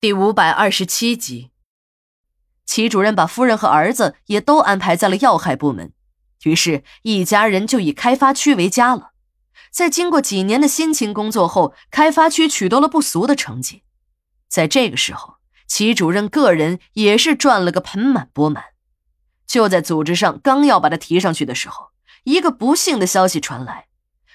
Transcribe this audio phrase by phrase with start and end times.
[0.00, 1.50] 第五百二十七集，
[2.64, 5.92] 齐主任把夫人和儿子也都安排在了要害部门，
[6.44, 9.10] 于是，一家人就以开发区为家了。
[9.72, 13.82] 在经过几年的辛勤工作后，开发区取得了不俗的成绩。
[14.48, 18.66] 在这个时候，齐主任个人也是赚了个盆满钵满。
[19.48, 21.88] 就在组织上刚要把他提上去的时候，
[22.22, 23.88] 一个不幸的消息传来：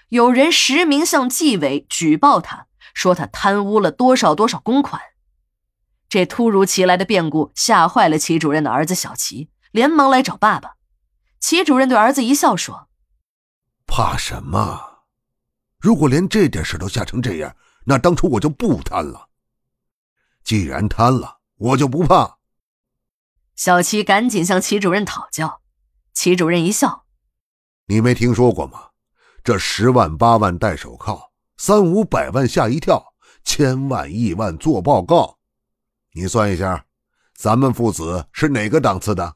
[0.09, 5.01] 有人实名向纪委举报他，说他贪污了多少多少公款。
[6.13, 10.75] 这突如其来的变故吓坏了齐主任的儿子小齐，连忙来找爸爸。
[11.39, 12.87] 齐主任对儿子一笑说
[13.87, 15.05] ：“怕什么？
[15.79, 19.29] 如果连这点事都吓成这样，那当初我就不贪了。
[20.43, 22.37] 既然贪了，我就不怕。”
[23.57, 25.61] 小齐赶紧向齐主任讨教。
[26.13, 27.05] 齐主任一笑
[27.89, 28.89] ：“你没听说过吗？
[29.43, 35.39] 这十万八万戴手铐，三五百万吓一跳，千万亿万做报告。”
[36.15, 36.85] 你算一下，
[37.35, 39.35] 咱们父子是哪个档次的？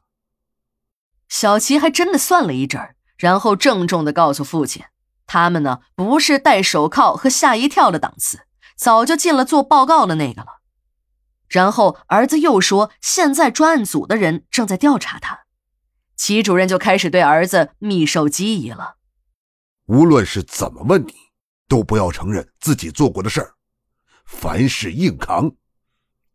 [1.27, 4.83] 小齐还真的算了一阵儿，然后郑重的告诉父亲
[5.25, 8.41] ：“他们呢，不是戴手铐和吓一跳的档次，
[8.75, 10.61] 早就进了做报告的那个了。”
[11.49, 15.45] 然后儿子又说：“现在专案组的人正在调查他。”
[16.15, 18.97] 齐主任就开始对儿子密授机宜了
[19.87, 21.13] ：“无论是怎么问你，
[21.67, 23.55] 都不要承认自己做过的事儿，
[24.25, 25.51] 凡事硬扛。”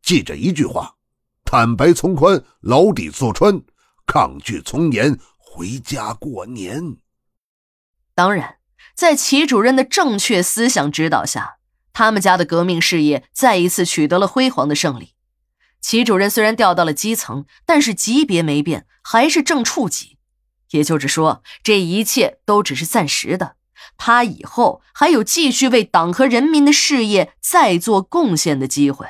[0.02, 0.96] 记着一句话：
[1.44, 3.62] 坦白从宽，牢底坐穿；
[4.06, 6.96] 抗拒从严，回家过年。
[8.14, 8.56] 当然，
[8.94, 11.56] 在齐主任的正确思想指导下，
[11.92, 15.14] 他们家的革命事业再一次取得了辉煌的胜利。
[15.80, 20.18] 齐主任虽然调到了基层，但是级别没变，还是正处级。
[20.70, 23.56] 也就是说，这一切都只是暂时的。
[23.96, 29.06] 他以后还有继续为党和人民的事业再做贡献的机会。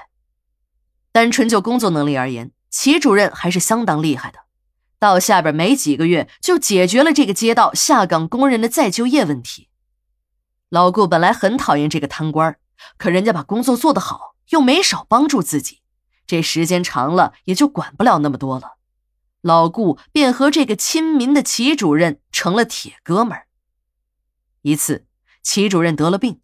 [1.12, 4.40] 单纯就工作能力而言，齐主任还是相当厉害的。
[4.98, 9.68] 到下边没几个月，就解决了这个街道下岗工人的再就业问题。
[10.68, 12.56] 老顾本来很讨厌这个贪官，
[12.96, 15.80] 可人家把工作做得好，又没少帮助自己，
[16.26, 18.78] 这时间长了也就管不了那么多了。
[19.42, 23.48] 老顾便和这个亲民的齐主任成了铁哥们儿。
[24.62, 25.04] 一次，
[25.42, 26.40] 齐主任得了病，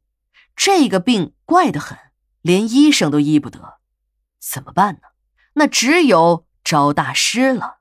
[0.57, 1.97] 这个病怪得很，
[2.43, 3.78] 连医生都医不得。
[4.39, 5.01] 怎么办呢？
[5.55, 7.79] 那只有找大师了。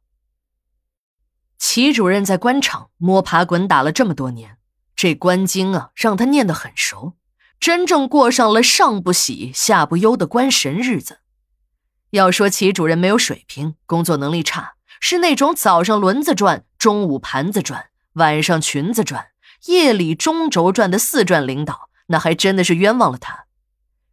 [1.57, 4.57] 齐主任在官场摸爬滚打了这么多年，
[4.95, 7.15] 这官经啊，让他念得很熟，
[7.59, 11.19] 真正过上了上不喜下不忧的官神日子。
[12.11, 19.27] 要说齐主任没有水平，工作能力差，是那种早上轮子转，中午盘子转，晚上裙子转，
[19.65, 23.45] 夜里中轴转的四转领导，那还真的是冤枉了他。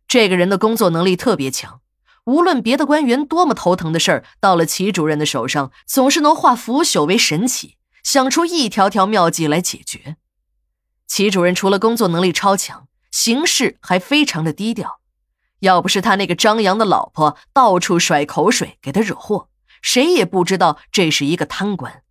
[0.09, 1.83] 这个人的工作能力特别强。
[2.25, 10.17] 无论别的官员多么头疼的事儿，到了齐主任的手上，总是能化腐朽为神奇，想出一条条妙计来解决。
[11.07, 15.01] 齐主任除了工作能力超强，行事还非常的低调。
[15.61, 19.49] 要不是他那个张扬的老婆到处甩口水给他惹祸，
[19.81, 22.03] 谁也不知道这是一个贪官。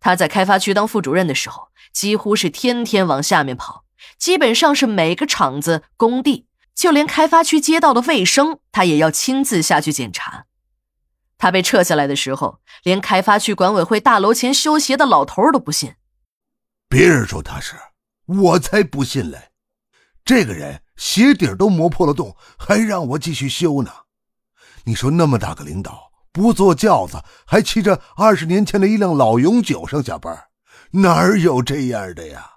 [0.00, 3.84] 他在开发区当副主任的时候，几乎是天天往下面跑，
[4.18, 6.46] 基本上是每个厂子、工地。
[6.74, 10.46] 就连开发区街道的卫生，他也要亲自下去检查。
[11.38, 15.94] 他被撤下来的时候，连开发区管委会大楼前修鞋的老头都不信。
[16.88, 17.76] 别人说他是，
[18.26, 19.50] 我才不信嘞！
[20.24, 23.90] 这个人鞋底都磨破了洞，还让我继续修呢。
[24.84, 30.48] 你说那么大个领导，不坐轿子，还骑着二十年前的一辆老永久上下班，
[30.92, 32.52] 哪儿有这样的呀？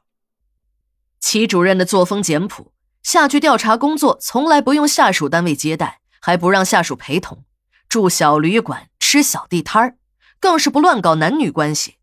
[1.20, 2.74] 齐主任的作风简朴。
[3.07, 7.45] 下去调查工作，从来不用下属单位接待，还不让下属陪同，
[7.88, 9.95] 住小旅馆，吃小地摊儿，
[10.41, 11.95] 更是不乱搞男女关系。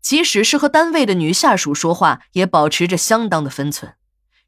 [0.00, 3.94] 即使是和单位的女下属说话，也保持着相当的分寸。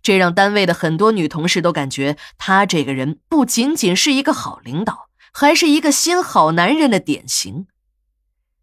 [0.03, 7.67] 这让单位的很多女同事都感觉他这个人不仅仅是一个好领导，还是一个新好男人的典型。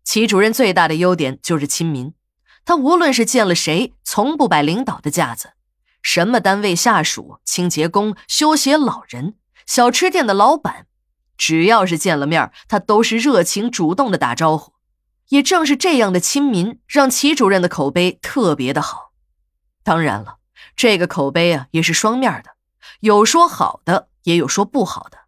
[0.06, 2.14] 齐主任最大的优点就是亲民，
[2.64, 5.50] 他无论是见了谁，从不摆领导的架子。
[6.02, 10.88] 什么单位下属、清洁工、修鞋老人、小吃店的老板，
[11.38, 14.74] 只要是见了面，他都是热情主动的打招呼。
[15.30, 19.14] 也正是这样的亲民，让齐主任的口碑特别的好。
[19.82, 20.40] 当然了，
[20.76, 22.52] 这个口碑啊也是双面的，
[23.00, 25.20] 有说好的，也有说不好的。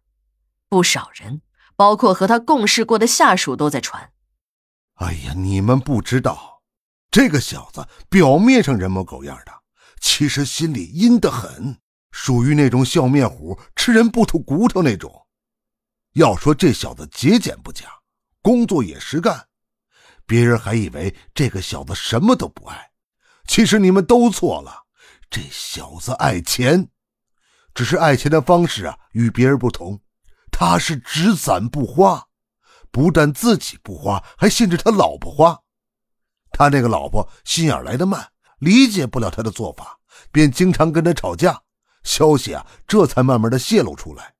[0.68, 1.40] 不少人，
[1.74, 4.10] 包括和他共事过的下属，都在传
[5.00, 6.60] ：“哎呀，你们不知道，
[7.10, 9.52] 这个小子表面上人模狗样的。”
[10.00, 11.78] 其实心里阴得很，
[12.10, 15.26] 属于那种笑面虎，吃人不吐骨头那种。
[16.12, 17.86] 要说这小子节俭不假，
[18.40, 19.48] 工作也实干，
[20.26, 22.90] 别人还以为这个小子什么都不爱。
[23.46, 24.84] 其实你们都错了，
[25.28, 26.88] 这小子爱钱，
[27.74, 30.00] 只是爱钱的方式啊与别人不同，
[30.52, 32.28] 他是只攒不花，
[32.90, 35.60] 不但自己不花，还限制他老婆花。
[36.52, 38.30] 他那个老婆心眼来得慢，
[38.64, 39.98] 理解不了他的做法，
[40.32, 41.60] 便经常跟他吵架。
[42.02, 44.33] 消息啊，这才慢慢的泄露出来。